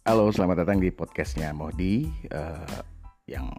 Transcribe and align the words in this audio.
Halo, 0.00 0.32
selamat 0.32 0.64
datang 0.64 0.80
di 0.80 0.88
podcastnya 0.88 1.52
Mohdi 1.52 2.08
uh, 2.32 2.80
yang 3.28 3.52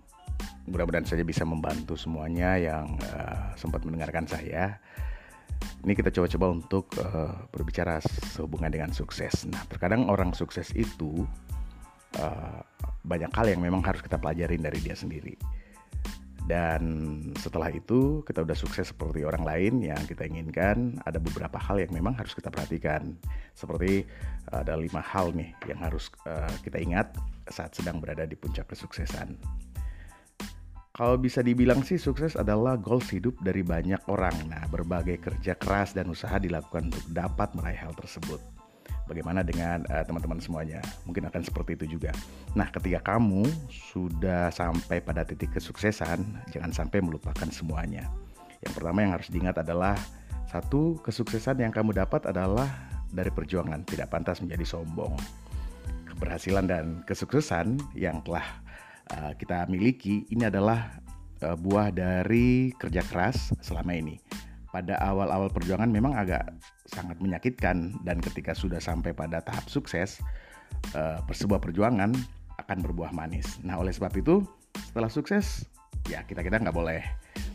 mudah-mudahan 0.65 1.05
saja 1.05 1.21
bisa 1.21 1.45
membantu 1.45 1.93
semuanya 1.93 2.57
yang 2.57 2.97
uh, 3.13 3.53
sempat 3.53 3.85
mendengarkan 3.85 4.25
saya. 4.25 4.81
Ini 5.85 5.93
kita 5.93 6.09
coba-coba 6.09 6.47
untuk 6.49 6.85
uh, 6.97 7.45
berbicara 7.53 8.01
sehubungan 8.33 8.73
dengan 8.73 8.89
sukses. 8.89 9.45
Nah, 9.45 9.61
terkadang 9.69 10.09
orang 10.09 10.33
sukses 10.33 10.73
itu 10.73 11.29
uh, 12.17 12.59
banyak 13.05 13.29
hal 13.37 13.45
yang 13.45 13.61
memang 13.61 13.85
harus 13.85 14.01
kita 14.01 14.17
pelajarin 14.17 14.65
dari 14.65 14.81
dia 14.81 14.97
sendiri. 14.97 15.37
Dan 16.49 16.81
setelah 17.37 17.69
itu 17.69 18.25
kita 18.25 18.41
udah 18.41 18.57
sukses 18.57 18.89
seperti 18.89 19.21
orang 19.23 19.45
lain 19.45 19.73
yang 19.85 20.01
kita 20.09 20.25
inginkan, 20.25 20.97
ada 21.05 21.21
beberapa 21.21 21.55
hal 21.61 21.79
yang 21.79 21.93
memang 21.93 22.17
harus 22.17 22.33
kita 22.33 22.49
perhatikan. 22.49 23.13
Seperti 23.53 24.03
ada 24.49 24.73
lima 24.75 24.99
hal 24.99 25.31
nih 25.31 25.53
yang 25.69 25.79
harus 25.79 26.09
uh, 26.25 26.49
kita 26.65 26.81
ingat 26.81 27.13
saat 27.47 27.71
sedang 27.77 28.01
berada 28.01 28.25
di 28.25 28.33
puncak 28.33 28.67
kesuksesan. 28.73 29.37
Kalau 30.91 31.15
bisa 31.15 31.39
dibilang 31.39 31.87
sih 31.87 31.95
sukses 31.95 32.35
adalah 32.35 32.75
goals 32.75 33.07
hidup 33.15 33.39
dari 33.39 33.63
banyak 33.63 34.05
orang. 34.11 34.35
Nah, 34.51 34.67
berbagai 34.67 35.23
kerja 35.23 35.55
keras 35.55 35.95
dan 35.95 36.11
usaha 36.11 36.35
dilakukan 36.35 36.91
untuk 36.91 37.05
dapat 37.09 37.55
meraih 37.55 37.79
hal 37.79 37.95
tersebut. 37.95 38.60
Bagaimana 39.11 39.43
dengan 39.43 39.83
uh, 39.91 40.07
teman-teman 40.07 40.39
semuanya? 40.39 40.79
Mungkin 41.03 41.27
akan 41.27 41.43
seperti 41.43 41.75
itu 41.75 41.99
juga. 41.99 42.15
Nah, 42.55 42.71
ketika 42.71 43.11
kamu 43.11 43.43
sudah 43.67 44.47
sampai 44.55 45.03
pada 45.03 45.27
titik 45.27 45.51
kesuksesan, 45.51 46.47
jangan 46.47 46.71
sampai 46.71 47.03
melupakan 47.03 47.51
semuanya. 47.51 48.07
Yang 48.63 48.79
pertama 48.79 49.03
yang 49.03 49.11
harus 49.11 49.27
diingat 49.27 49.59
adalah 49.59 49.99
satu, 50.47 50.95
kesuksesan 51.03 51.59
yang 51.59 51.75
kamu 51.75 51.91
dapat 51.91 52.23
adalah 52.31 52.71
dari 53.11 53.27
perjuangan, 53.27 53.83
tidak 53.83 54.07
pantas 54.07 54.39
menjadi 54.39 54.79
sombong. 54.79 55.19
Keberhasilan 56.07 56.71
dan 56.71 57.03
kesuksesan 57.03 57.83
yang 57.99 58.23
telah 58.23 58.63
uh, 59.11 59.35
kita 59.35 59.67
miliki 59.67 60.23
ini 60.31 60.47
adalah 60.47 60.87
uh, 61.43 61.59
buah 61.59 61.91
dari 61.91 62.71
kerja 62.79 63.03
keras 63.03 63.51
selama 63.59 63.91
ini 63.91 64.15
pada 64.71 64.95
awal-awal 65.03 65.51
perjuangan 65.51 65.91
memang 65.91 66.15
agak 66.15 66.47
sangat 66.87 67.19
menyakitkan 67.19 67.91
dan 68.07 68.17
ketika 68.23 68.55
sudah 68.55 68.79
sampai 68.79 69.11
pada 69.11 69.43
tahap 69.43 69.67
sukses 69.67 70.23
uh, 70.95 71.19
sebuah 71.27 71.59
perjuangan 71.59 72.15
akan 72.59 72.77
berbuah 72.79 73.11
manis. 73.11 73.59
Nah 73.67 73.77
oleh 73.77 73.91
sebab 73.91 74.15
itu 74.15 74.47
setelah 74.91 75.11
sukses 75.11 75.67
ya 76.07 76.23
kita 76.23 76.41
kita 76.41 76.63
nggak 76.63 76.75
boleh 76.75 77.03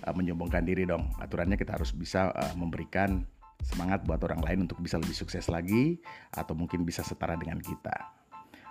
uh, 0.05 0.15
menyombongkan 0.15 0.63
diri 0.69 0.85
dong. 0.85 1.09
Aturannya 1.17 1.57
kita 1.57 1.81
harus 1.81 1.97
bisa 1.97 2.31
uh, 2.37 2.55
memberikan 2.55 3.25
semangat 3.65 4.05
buat 4.05 4.21
orang 4.23 4.45
lain 4.45 4.59
untuk 4.69 4.79
bisa 4.85 5.01
lebih 5.01 5.17
sukses 5.17 5.49
lagi 5.49 5.97
atau 6.37 6.53
mungkin 6.53 6.85
bisa 6.85 7.01
setara 7.01 7.35
dengan 7.35 7.59
kita. 7.59 8.13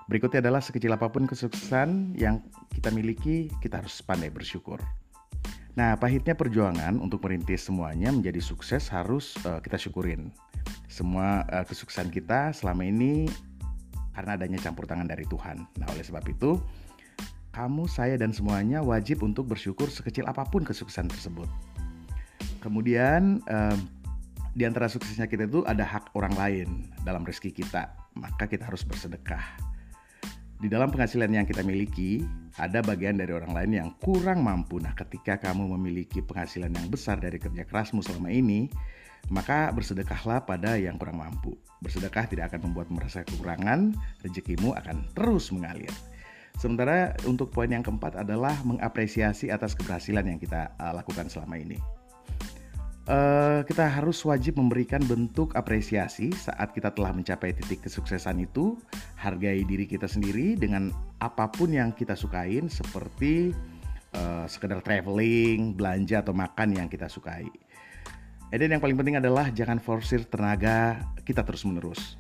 Berikutnya 0.06 0.46
adalah 0.46 0.62
sekecil 0.62 0.94
apa 0.94 1.10
pun 1.10 1.26
kesuksesan 1.26 2.14
yang 2.14 2.46
kita 2.70 2.94
miliki, 2.94 3.50
kita 3.58 3.82
harus 3.82 4.06
pandai 4.06 4.30
bersyukur. 4.30 4.78
Nah, 5.76 6.00
pahitnya 6.00 6.40
perjuangan 6.40 6.96
untuk 7.04 7.28
merintis 7.28 7.68
semuanya 7.68 8.08
menjadi 8.08 8.40
sukses 8.40 8.88
harus 8.88 9.36
uh, 9.44 9.60
kita 9.60 9.76
syukurin. 9.76 10.32
Semua 10.88 11.44
uh, 11.52 11.68
kesuksesan 11.68 12.08
kita 12.16 12.56
selama 12.56 12.88
ini 12.88 13.28
karena 14.16 14.40
adanya 14.40 14.56
campur 14.64 14.88
tangan 14.88 15.04
dari 15.04 15.28
Tuhan. 15.28 15.68
Nah, 15.76 15.88
oleh 15.92 16.00
sebab 16.00 16.24
itu, 16.32 16.56
kamu, 17.52 17.92
saya, 17.92 18.16
dan 18.16 18.32
semuanya 18.32 18.80
wajib 18.80 19.20
untuk 19.28 19.52
bersyukur 19.52 19.92
sekecil 19.92 20.24
apa 20.32 20.48
pun 20.48 20.64
kesuksesan 20.64 21.12
tersebut. 21.12 21.52
Kemudian, 22.64 23.44
uh, 23.52 23.76
di 24.56 24.64
antara 24.64 24.88
suksesnya 24.88 25.28
kita 25.28 25.52
itu 25.52 25.68
ada 25.68 25.84
hak 25.84 26.16
orang 26.16 26.32
lain 26.40 26.68
dalam 27.04 27.28
rezeki 27.28 27.52
kita, 27.52 27.92
maka 28.16 28.48
kita 28.48 28.64
harus 28.64 28.88
bersedekah 28.88 29.44
di 30.60 30.72
dalam 30.72 30.88
penghasilan 30.88 31.30
yang 31.30 31.46
kita 31.46 31.62
miliki, 31.62 32.24
ada 32.56 32.80
bagian 32.80 33.20
dari 33.20 33.36
orang 33.36 33.52
lain 33.52 33.72
yang 33.76 33.90
kurang 34.00 34.44
mampu. 34.44 34.80
Nah, 34.80 34.96
ketika 34.96 35.40
kamu 35.40 35.76
memiliki 35.76 36.24
penghasilan 36.24 36.72
yang 36.72 36.88
besar 36.88 37.20
dari 37.20 37.36
kerja 37.36 37.68
kerasmu 37.68 38.00
selama 38.00 38.32
ini, 38.32 38.72
maka 39.28 39.74
bersedekahlah 39.76 40.48
pada 40.48 40.80
yang 40.80 40.96
kurang 40.96 41.20
mampu. 41.20 41.58
Bersedekah 41.84 42.30
tidak 42.32 42.54
akan 42.54 42.72
membuat 42.72 42.88
merasa 42.94 43.26
kekurangan, 43.28 43.92
rezekimu 44.24 44.72
akan 44.78 45.04
terus 45.12 45.52
mengalir. 45.52 45.92
Sementara 46.56 47.12
untuk 47.28 47.52
poin 47.52 47.68
yang 47.68 47.84
keempat 47.84 48.16
adalah 48.16 48.56
mengapresiasi 48.64 49.52
atas 49.52 49.76
keberhasilan 49.76 50.24
yang 50.24 50.40
kita 50.40 50.72
uh, 50.80 50.96
lakukan 50.96 51.28
selama 51.28 51.60
ini 51.60 51.76
uh, 53.10 53.62
kita 53.66 53.86
harus 53.86 54.22
wajib 54.26 54.58
memberikan 54.58 55.02
bentuk 55.06 55.54
apresiasi 55.54 56.34
saat 56.34 56.74
kita 56.74 56.94
telah 56.94 57.14
mencapai 57.14 57.54
titik 57.54 57.86
kesuksesan 57.86 58.44
itu. 58.44 58.78
Hargai 59.18 59.66
diri 59.66 59.86
kita 59.90 60.10
sendiri 60.10 60.58
dengan 60.58 60.94
apa 61.22 61.50
pun 61.50 61.74
yang 61.74 61.94
kita 61.94 62.14
sukain, 62.14 62.70
seperti 62.70 63.54
uh, 64.18 64.46
sekedar 64.46 64.82
traveling, 64.82 65.74
belanja 65.74 66.22
atau 66.22 66.34
makan 66.34 66.78
yang 66.78 66.88
kita 66.90 67.10
sukai. 67.10 67.48
Dan 68.56 68.72
yang 68.72 68.82
paling 68.82 68.96
penting 68.96 69.18
adalah 69.20 69.52
jangan 69.52 69.82
forsir 69.82 70.24
tenaga 70.30 71.02
kita 71.28 71.44
terus 71.44 71.66
menerus. 71.68 72.16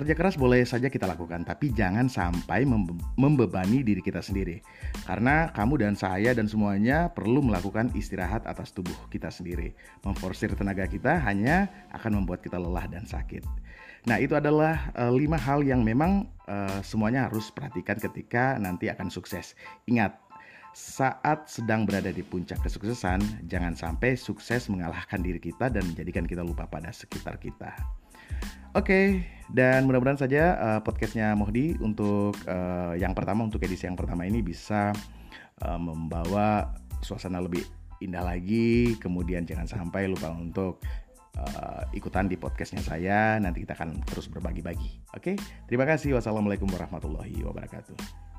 Kerja 0.00 0.16
keras 0.16 0.40
boleh 0.40 0.64
saja 0.64 0.88
kita 0.88 1.04
lakukan, 1.04 1.44
tapi 1.44 1.76
jangan 1.76 2.08
sampai 2.08 2.64
membebani 3.20 3.84
diri 3.84 4.00
kita 4.00 4.24
sendiri. 4.24 4.64
Karena 5.04 5.52
kamu 5.52 5.76
dan 5.76 5.92
saya 5.92 6.32
dan 6.32 6.48
semuanya 6.48 7.12
perlu 7.12 7.44
melakukan 7.44 7.92
istirahat 7.92 8.48
atas 8.48 8.72
tubuh 8.72 8.96
kita 9.12 9.28
sendiri. 9.28 9.76
Memforsir 10.00 10.56
tenaga 10.56 10.88
kita 10.88 11.20
hanya 11.20 11.68
akan 11.92 12.16
membuat 12.24 12.40
kita 12.40 12.56
lelah 12.56 12.88
dan 12.88 13.04
sakit. 13.04 13.44
Nah, 14.08 14.16
itu 14.16 14.32
adalah 14.32 14.88
uh, 14.96 15.12
lima 15.12 15.36
hal 15.36 15.60
yang 15.68 15.84
memang 15.84 16.32
uh, 16.48 16.80
semuanya 16.80 17.28
harus 17.28 17.52
perhatikan 17.52 18.00
ketika 18.00 18.56
nanti 18.56 18.88
akan 18.88 19.12
sukses. 19.12 19.52
Ingat, 19.84 20.16
saat 20.72 21.52
sedang 21.52 21.84
berada 21.84 22.08
di 22.08 22.24
puncak 22.24 22.64
kesuksesan, 22.64 23.44
jangan 23.52 23.76
sampai 23.76 24.16
sukses 24.16 24.64
mengalahkan 24.72 25.20
diri 25.20 25.36
kita 25.36 25.68
dan 25.68 25.84
menjadikan 25.84 26.24
kita 26.24 26.40
lupa 26.40 26.64
pada 26.64 26.88
sekitar 26.88 27.36
kita. 27.36 27.99
Oke, 28.70 29.26
dan 29.50 29.82
mudah-mudahan 29.82 30.22
saja 30.22 30.54
uh, 30.54 30.80
podcastnya 30.86 31.34
Mohdi 31.34 31.74
untuk 31.82 32.38
uh, 32.46 32.94
yang 32.94 33.18
pertama 33.18 33.42
untuk 33.42 33.58
edisi 33.66 33.90
yang 33.90 33.98
pertama 33.98 34.22
ini 34.22 34.46
bisa 34.46 34.94
uh, 35.66 35.74
membawa 35.74 36.70
suasana 37.02 37.42
lebih 37.42 37.66
indah 37.98 38.22
lagi. 38.22 38.94
Kemudian 39.02 39.42
jangan 39.42 39.66
sampai 39.66 40.06
lupa 40.06 40.30
untuk 40.30 40.78
uh, 41.34 41.82
ikutan 41.90 42.30
di 42.30 42.38
podcastnya 42.38 42.78
saya. 42.78 43.42
Nanti 43.42 43.66
kita 43.66 43.74
akan 43.74 44.06
terus 44.06 44.30
berbagi-bagi. 44.30 45.18
Oke, 45.18 45.34
okay? 45.34 45.36
terima 45.66 45.82
kasih. 45.82 46.14
Wassalamualaikum 46.14 46.70
warahmatullahi 46.70 47.42
wabarakatuh. 47.42 48.29